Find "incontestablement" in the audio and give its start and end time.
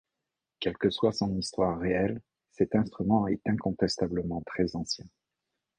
3.45-4.41